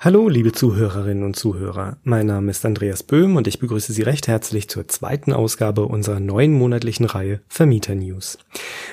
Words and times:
Hallo, 0.00 0.28
liebe 0.28 0.52
Zuhörerinnen 0.52 1.24
und 1.24 1.34
Zuhörer. 1.34 1.96
Mein 2.04 2.26
Name 2.26 2.52
ist 2.52 2.64
Andreas 2.64 3.02
Böhm 3.02 3.34
und 3.34 3.48
ich 3.48 3.58
begrüße 3.58 3.92
Sie 3.92 4.02
recht 4.02 4.28
herzlich 4.28 4.68
zur 4.68 4.86
zweiten 4.86 5.32
Ausgabe 5.32 5.86
unserer 5.86 6.20
neuen 6.20 6.52
monatlichen 6.52 7.04
Reihe 7.04 7.40
Vermieter 7.48 7.96
News. 7.96 8.38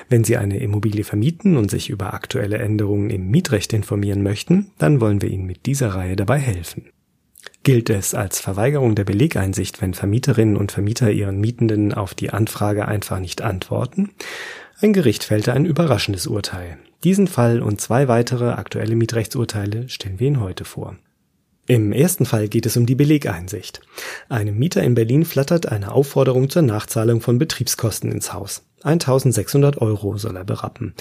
Wenn 0.08 0.24
Sie 0.24 0.36
eine 0.36 0.58
Immobilie 0.58 1.04
vermieten 1.04 1.56
und 1.58 1.70
sich 1.70 1.90
über 1.90 2.12
aktuelle 2.12 2.58
Änderungen 2.58 3.10
im 3.10 3.30
Mietrecht 3.30 3.72
informieren 3.72 4.24
möchten, 4.24 4.72
dann 4.78 5.00
wollen 5.00 5.22
wir 5.22 5.30
Ihnen 5.30 5.46
mit 5.46 5.66
dieser 5.66 5.94
Reihe 5.94 6.16
dabei 6.16 6.40
helfen. 6.40 6.86
Gilt 7.62 7.88
es 7.88 8.12
als 8.12 8.40
Verweigerung 8.40 8.96
der 8.96 9.04
Belegeinsicht, 9.04 9.80
wenn 9.80 9.94
Vermieterinnen 9.94 10.56
und 10.56 10.72
Vermieter 10.72 11.12
ihren 11.12 11.40
Mietenden 11.40 11.94
auf 11.94 12.14
die 12.14 12.30
Anfrage 12.30 12.88
einfach 12.88 13.20
nicht 13.20 13.42
antworten? 13.42 14.10
Ein 14.78 14.92
Gericht 14.92 15.24
fällte 15.24 15.54
ein 15.54 15.64
überraschendes 15.64 16.26
Urteil. 16.26 16.76
Diesen 17.02 17.28
Fall 17.28 17.62
und 17.62 17.80
zwei 17.80 18.08
weitere 18.08 18.50
aktuelle 18.50 18.94
Mietrechtsurteile 18.94 19.88
stellen 19.88 20.20
wir 20.20 20.26
Ihnen 20.26 20.40
heute 20.40 20.66
vor. 20.66 20.96
Im 21.66 21.92
ersten 21.92 22.26
Fall 22.26 22.48
geht 22.48 22.66
es 22.66 22.76
um 22.76 22.84
die 22.84 22.94
Belegeinsicht. 22.94 23.80
Einem 24.28 24.58
Mieter 24.58 24.82
in 24.82 24.94
Berlin 24.94 25.24
flattert 25.24 25.72
eine 25.72 25.92
Aufforderung 25.92 26.50
zur 26.50 26.60
Nachzahlung 26.60 27.22
von 27.22 27.38
Betriebskosten 27.38 28.12
ins 28.12 28.34
Haus. 28.34 28.64
1600 28.82 29.80
Euro 29.80 30.18
soll 30.18 30.36
er 30.36 30.44
berappen. 30.44 30.94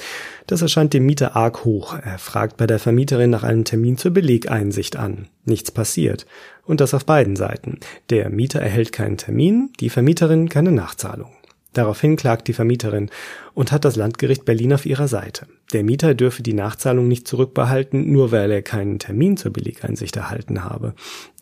Das 0.48 0.62
erscheint 0.62 0.94
dem 0.94 1.06
Mieter 1.06 1.36
arg 1.36 1.66
hoch. 1.66 1.96
Er 2.02 2.18
fragt 2.18 2.56
bei 2.56 2.68
der 2.68 2.80
Vermieterin 2.80 3.30
nach 3.30 3.44
einem 3.44 3.66
Termin 3.66 3.98
zur 3.98 4.12
Belegeinsicht 4.12 4.96
an. 4.96 5.28
Nichts 5.44 5.70
passiert. 5.70 6.26
Und 6.64 6.80
das 6.80 6.94
auf 6.94 7.06
beiden 7.06 7.36
Seiten. 7.36 7.80
Der 8.10 8.30
Mieter 8.30 8.62
erhält 8.62 8.94
keinen 8.94 9.18
Termin, 9.18 9.72
die 9.82 9.90
Vermieterin 9.90 10.48
keine 10.48 10.72
Nachzahlung. 10.72 11.32
Daraufhin 11.76 12.16
klagt 12.16 12.48
die 12.48 12.54
Vermieterin 12.54 13.10
und 13.54 13.74
hat 13.74 13.84
das 13.84 13.98
Landgericht 13.98 14.46
Berlin 14.46 14.74
auf 14.74 14.86
ihrer 14.86 15.10
Seite. 15.10 15.46
Der 15.74 15.84
Mieter 15.84 16.16
dürfe 16.16 16.42
die 16.42 16.54
Nachzahlung 16.54 17.10
nicht 17.10 17.28
zurückbehalten, 17.28 18.12
nur 18.12 18.32
weil 18.32 18.50
er 18.50 18.62
keinen 18.62 18.98
Termin 18.98 19.36
zur 19.36 19.52
Belegeinsicht 19.52 20.16
erhalten 20.16 20.64
habe. 20.64 20.94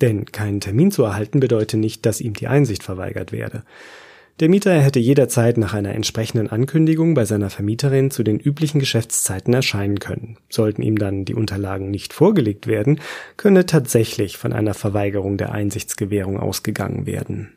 Denn 0.02 0.26
keinen 0.26 0.60
Termin 0.60 0.90
zu 0.90 1.04
erhalten 1.04 1.40
bedeutet 1.40 1.80
nicht, 1.80 2.06
dass 2.08 2.20
ihm 2.20 2.34
die 2.34 2.48
Einsicht 2.48 2.82
verweigert 2.82 3.32
werde. 3.32 3.64
Der 4.40 4.50
Mieter 4.50 4.74
hätte 4.74 5.00
jederzeit 5.00 5.60
nach 5.60 5.76
einer 5.76 5.94
entsprechenden 5.94 6.50
Ankündigung 6.50 7.14
bei 7.14 7.26
seiner 7.26 7.52
Vermieterin 7.52 8.10
zu 8.10 8.24
den 8.24 8.40
üblichen 8.40 8.80
Geschäftszeiten 8.80 9.54
erscheinen 9.54 10.00
können. 10.00 10.38
Sollten 10.50 10.82
ihm 10.82 10.98
dann 10.98 11.26
die 11.26 11.36
Unterlagen 11.36 11.92
nicht 11.92 12.12
vorgelegt 12.12 12.66
werden, 12.66 13.00
könne 13.38 13.68
tatsächlich 13.68 14.38
von 14.38 14.52
einer 14.52 14.74
Verweigerung 14.74 15.38
der 15.38 15.52
Einsichtsgewährung 15.52 16.40
ausgegangen 16.40 17.06
werden. 17.06 17.52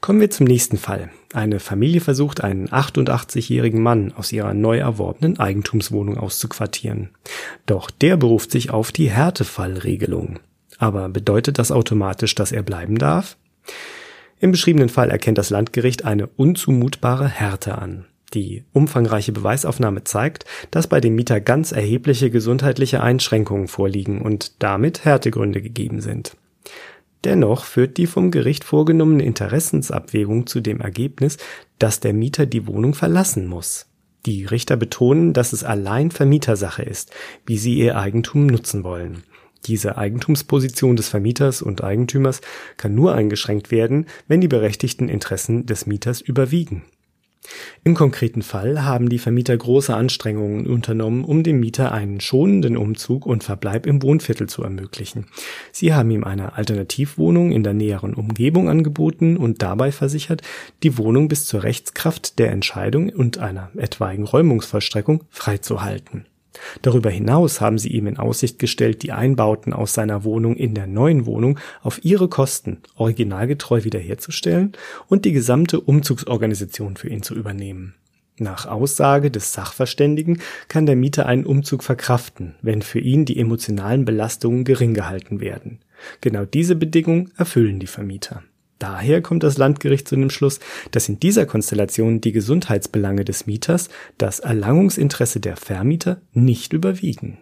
Kommen 0.00 0.20
wir 0.20 0.30
zum 0.30 0.46
nächsten 0.46 0.78
Fall. 0.78 1.10
Eine 1.34 1.60
Familie 1.60 2.00
versucht, 2.00 2.42
einen 2.42 2.68
88-jährigen 2.68 3.82
Mann 3.82 4.12
aus 4.12 4.32
ihrer 4.32 4.54
neu 4.54 4.78
erworbenen 4.78 5.38
Eigentumswohnung 5.38 6.16
auszuquartieren. 6.16 7.10
Doch 7.66 7.90
der 7.90 8.16
beruft 8.16 8.50
sich 8.50 8.70
auf 8.70 8.92
die 8.92 9.10
Härtefallregelung. 9.10 10.38
Aber 10.78 11.08
bedeutet 11.08 11.58
das 11.58 11.72
automatisch, 11.72 12.34
dass 12.34 12.52
er 12.52 12.62
bleiben 12.62 12.98
darf? 12.98 13.36
Im 14.40 14.52
beschriebenen 14.52 14.88
Fall 14.88 15.10
erkennt 15.10 15.38
das 15.38 15.50
Landgericht 15.50 16.04
eine 16.04 16.28
unzumutbare 16.28 17.28
Härte 17.28 17.76
an. 17.76 18.06
Die 18.34 18.64
umfangreiche 18.72 19.32
Beweisaufnahme 19.32 20.04
zeigt, 20.04 20.44
dass 20.70 20.86
bei 20.86 21.00
dem 21.00 21.14
Mieter 21.14 21.40
ganz 21.40 21.72
erhebliche 21.72 22.30
gesundheitliche 22.30 23.02
Einschränkungen 23.02 23.68
vorliegen 23.68 24.20
und 24.20 24.62
damit 24.62 25.04
Härtegründe 25.04 25.60
gegeben 25.60 26.00
sind. 26.00 26.36
Dennoch 27.24 27.64
führt 27.64 27.96
die 27.96 28.06
vom 28.06 28.30
Gericht 28.30 28.64
vorgenommene 28.64 29.24
Interessensabwägung 29.24 30.46
zu 30.46 30.60
dem 30.60 30.80
Ergebnis, 30.80 31.36
dass 31.78 32.00
der 32.00 32.12
Mieter 32.12 32.46
die 32.46 32.66
Wohnung 32.66 32.94
verlassen 32.94 33.46
muss. 33.46 33.86
Die 34.26 34.44
Richter 34.44 34.76
betonen, 34.76 35.32
dass 35.32 35.52
es 35.52 35.64
allein 35.64 36.10
Vermietersache 36.10 36.82
ist, 36.82 37.12
wie 37.46 37.58
sie 37.58 37.74
ihr 37.78 37.96
Eigentum 37.96 38.46
nutzen 38.46 38.84
wollen. 38.84 39.22
Diese 39.66 39.98
Eigentumsposition 39.98 40.96
des 40.96 41.08
Vermieters 41.08 41.62
und 41.62 41.82
Eigentümers 41.82 42.40
kann 42.76 42.94
nur 42.94 43.14
eingeschränkt 43.14 43.70
werden, 43.70 44.06
wenn 44.28 44.40
die 44.40 44.48
berechtigten 44.48 45.08
Interessen 45.08 45.66
des 45.66 45.86
Mieters 45.86 46.20
überwiegen. 46.20 46.84
Im 47.84 47.94
konkreten 47.94 48.42
Fall 48.42 48.84
haben 48.84 49.08
die 49.08 49.18
Vermieter 49.18 49.56
große 49.56 49.94
Anstrengungen 49.94 50.66
unternommen, 50.66 51.24
um 51.24 51.42
dem 51.42 51.60
Mieter 51.60 51.92
einen 51.92 52.20
schonenden 52.20 52.76
Umzug 52.76 53.26
und 53.26 53.44
Verbleib 53.44 53.86
im 53.86 54.02
Wohnviertel 54.02 54.48
zu 54.48 54.62
ermöglichen. 54.62 55.26
Sie 55.72 55.94
haben 55.94 56.10
ihm 56.10 56.24
eine 56.24 56.54
Alternativwohnung 56.54 57.52
in 57.52 57.62
der 57.62 57.74
näheren 57.74 58.14
Umgebung 58.14 58.68
angeboten 58.68 59.36
und 59.36 59.62
dabei 59.62 59.92
versichert, 59.92 60.42
die 60.82 60.98
Wohnung 60.98 61.28
bis 61.28 61.46
zur 61.46 61.62
Rechtskraft 61.62 62.38
der 62.38 62.50
Entscheidung 62.50 63.10
und 63.10 63.38
einer 63.38 63.70
etwaigen 63.76 64.24
Räumungsvollstreckung 64.24 65.24
freizuhalten. 65.30 66.26
Darüber 66.82 67.10
hinaus 67.10 67.60
haben 67.60 67.78
sie 67.78 67.90
ihm 67.90 68.06
in 68.06 68.18
Aussicht 68.18 68.58
gestellt, 68.58 69.02
die 69.02 69.12
Einbauten 69.12 69.72
aus 69.72 69.94
seiner 69.94 70.24
Wohnung 70.24 70.56
in 70.56 70.74
der 70.74 70.86
neuen 70.86 71.26
Wohnung 71.26 71.58
auf 71.82 72.04
ihre 72.04 72.28
Kosten 72.28 72.78
originalgetreu 72.96 73.84
wiederherzustellen 73.84 74.72
und 75.08 75.24
die 75.24 75.32
gesamte 75.32 75.80
Umzugsorganisation 75.80 76.96
für 76.96 77.08
ihn 77.08 77.22
zu 77.22 77.34
übernehmen. 77.34 77.94
Nach 78.40 78.66
Aussage 78.66 79.30
des 79.30 79.52
Sachverständigen 79.52 80.40
kann 80.68 80.86
der 80.86 80.94
Mieter 80.94 81.26
einen 81.26 81.44
Umzug 81.44 81.82
verkraften, 81.82 82.54
wenn 82.62 82.82
für 82.82 83.00
ihn 83.00 83.24
die 83.24 83.38
emotionalen 83.38 84.04
Belastungen 84.04 84.64
gering 84.64 84.94
gehalten 84.94 85.40
werden. 85.40 85.80
Genau 86.20 86.44
diese 86.44 86.76
Bedingung 86.76 87.30
erfüllen 87.36 87.80
die 87.80 87.88
Vermieter. 87.88 88.44
Daher 88.78 89.22
kommt 89.22 89.42
das 89.42 89.58
Landgericht 89.58 90.06
zu 90.06 90.16
dem 90.16 90.30
Schluss, 90.30 90.60
dass 90.92 91.08
in 91.08 91.18
dieser 91.18 91.46
Konstellation 91.46 92.20
die 92.20 92.32
Gesundheitsbelange 92.32 93.24
des 93.24 93.46
Mieters 93.46 93.88
das 94.18 94.40
Erlangungsinteresse 94.40 95.40
der 95.40 95.56
Vermieter 95.56 96.20
nicht 96.32 96.72
überwiegen. 96.72 97.38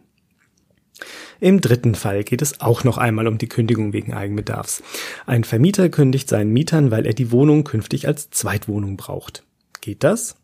Im 1.41 1.61
dritten 1.61 1.95
Fall 1.95 2.25
geht 2.25 2.41
es 2.41 2.61
auch 2.63 2.85
noch 2.85 2.97
einmal 2.97 3.27
um 3.27 3.37
die 3.37 3.49
Kündigung 3.49 3.93
wegen 3.93 4.15
Eigenbedarfs. 4.15 4.83
Ein 5.27 5.45
Vermieter 5.45 5.91
kündigt 5.91 6.29
seinen 6.29 6.53
Mietern, 6.53 6.91
weil 6.91 7.05
er 7.05 7.13
die 7.13 7.31
Wohnung 7.31 7.65
künftig 7.65 8.07
als 8.07 8.31
Zweitwohnung 8.31 8.97
braucht. 8.97 9.45
Geht 9.83 10.03
das? 10.03 10.37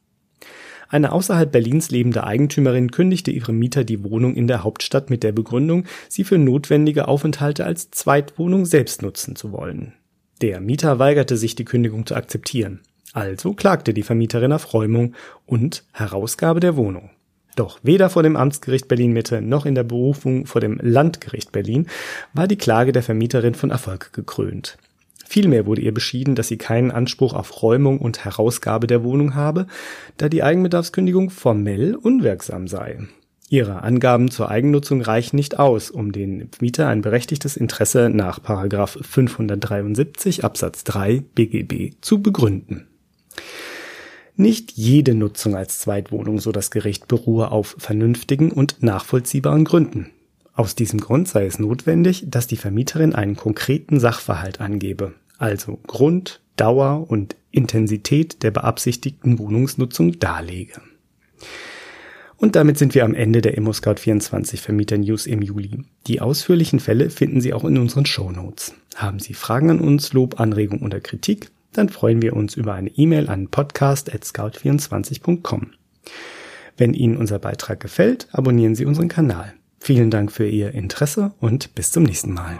Eine 0.90 1.12
außerhalb 1.12 1.50
Berlins 1.50 1.90
lebende 1.90 2.24
Eigentümerin 2.24 2.90
kündigte 2.90 3.30
ihrem 3.30 3.58
Mieter 3.58 3.82
die 3.82 4.04
Wohnung 4.04 4.34
in 4.34 4.46
der 4.46 4.62
Hauptstadt 4.62 5.08
mit 5.08 5.22
der 5.22 5.32
Begründung, 5.32 5.86
sie 6.10 6.22
für 6.22 6.36
notwendige 6.36 7.08
Aufenthalte 7.08 7.64
als 7.64 7.90
Zweitwohnung 7.90 8.66
selbst 8.66 9.00
nutzen 9.00 9.34
zu 9.34 9.52
wollen. 9.52 9.94
Der 10.42 10.60
Mieter 10.60 10.98
weigerte 10.98 11.36
sich, 11.36 11.54
die 11.54 11.64
Kündigung 11.64 12.04
zu 12.04 12.16
akzeptieren. 12.16 12.80
Also 13.12 13.52
klagte 13.52 13.94
die 13.94 14.02
Vermieterin 14.02 14.52
auf 14.52 14.74
Räumung 14.74 15.14
und 15.46 15.84
Herausgabe 15.92 16.58
der 16.58 16.76
Wohnung. 16.76 17.10
Doch 17.54 17.78
weder 17.84 18.10
vor 18.10 18.24
dem 18.24 18.34
Amtsgericht 18.34 18.88
Berlin 18.88 19.12
Mitte 19.12 19.40
noch 19.40 19.66
in 19.66 19.76
der 19.76 19.84
Berufung 19.84 20.46
vor 20.46 20.60
dem 20.60 20.80
Landgericht 20.82 21.52
Berlin 21.52 21.86
war 22.34 22.48
die 22.48 22.56
Klage 22.56 22.90
der 22.90 23.04
Vermieterin 23.04 23.54
von 23.54 23.70
Erfolg 23.70 24.12
gekrönt. 24.12 24.78
Vielmehr 25.24 25.64
wurde 25.64 25.82
ihr 25.82 25.94
beschieden, 25.94 26.34
dass 26.34 26.48
sie 26.48 26.58
keinen 26.58 26.90
Anspruch 26.90 27.34
auf 27.34 27.62
Räumung 27.62 28.00
und 28.00 28.24
Herausgabe 28.24 28.88
der 28.88 29.04
Wohnung 29.04 29.36
habe, 29.36 29.68
da 30.16 30.28
die 30.28 30.42
Eigenbedarfskündigung 30.42 31.30
formell 31.30 31.94
unwirksam 31.94 32.66
sei. 32.66 32.98
Ihre 33.52 33.82
Angaben 33.82 34.30
zur 34.30 34.50
Eigennutzung 34.50 35.02
reichen 35.02 35.36
nicht 35.36 35.58
aus, 35.58 35.90
um 35.90 36.12
den 36.12 36.48
Mieter 36.62 36.88
ein 36.88 37.02
berechtigtes 37.02 37.58
Interesse 37.58 38.08
nach 38.08 38.40
573 38.42 40.42
Absatz 40.42 40.84
3 40.84 41.22
BGB 41.34 41.92
zu 42.00 42.22
begründen. 42.22 42.86
Nicht 44.36 44.72
jede 44.72 45.14
Nutzung 45.14 45.54
als 45.54 45.80
Zweitwohnung, 45.80 46.40
so 46.40 46.50
das 46.50 46.70
Gericht, 46.70 47.08
beruhe 47.08 47.50
auf 47.50 47.76
vernünftigen 47.76 48.52
und 48.52 48.82
nachvollziehbaren 48.82 49.66
Gründen. 49.66 50.08
Aus 50.54 50.74
diesem 50.74 50.98
Grund 50.98 51.28
sei 51.28 51.44
es 51.44 51.58
notwendig, 51.58 52.24
dass 52.28 52.46
die 52.46 52.56
Vermieterin 52.56 53.14
einen 53.14 53.36
konkreten 53.36 54.00
Sachverhalt 54.00 54.62
angebe, 54.62 55.12
also 55.36 55.78
Grund, 55.86 56.40
Dauer 56.56 57.04
und 57.10 57.36
Intensität 57.50 58.44
der 58.44 58.50
beabsichtigten 58.50 59.38
Wohnungsnutzung 59.38 60.18
darlege. 60.18 60.80
Und 62.42 62.56
damit 62.56 62.76
sind 62.76 62.94
wir 62.96 63.04
am 63.04 63.14
Ende 63.14 63.40
der 63.40 63.56
ImmoScout24 63.56 64.56
Vermieter 64.56 64.98
News 64.98 65.26
im 65.26 65.42
Juli. 65.42 65.84
Die 66.08 66.20
ausführlichen 66.20 66.80
Fälle 66.80 67.08
finden 67.08 67.40
Sie 67.40 67.54
auch 67.54 67.64
in 67.64 67.78
unseren 67.78 68.04
Show 68.04 68.32
Notes. 68.32 68.74
Haben 68.96 69.20
Sie 69.20 69.32
Fragen 69.32 69.70
an 69.70 69.78
uns, 69.78 70.12
Lob, 70.12 70.40
Anregung 70.40 70.82
oder 70.82 70.98
Kritik? 70.98 71.52
Dann 71.72 71.88
freuen 71.88 72.20
wir 72.20 72.34
uns 72.34 72.56
über 72.56 72.74
eine 72.74 72.90
E-Mail 72.90 73.28
an 73.28 73.46
podcast.scout24.com. 73.46 75.70
Wenn 76.76 76.94
Ihnen 76.94 77.16
unser 77.16 77.38
Beitrag 77.38 77.78
gefällt, 77.78 78.26
abonnieren 78.32 78.74
Sie 78.74 78.86
unseren 78.86 79.06
Kanal. 79.06 79.54
Vielen 79.78 80.10
Dank 80.10 80.32
für 80.32 80.48
Ihr 80.48 80.72
Interesse 80.72 81.30
und 81.38 81.76
bis 81.76 81.92
zum 81.92 82.02
nächsten 82.02 82.34
Mal. 82.34 82.58